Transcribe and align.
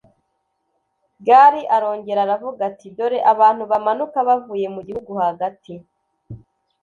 Gali 1.25 1.61
arongera 1.75 2.19
aravuga 2.25 2.61
ati 2.69 2.87
Dore 2.97 3.19
abantu 3.33 3.63
bamanuka 3.71 4.17
bavuye 4.27 4.67
mu 4.75 4.81
gihugu 4.87 5.11
hagati 5.23 5.73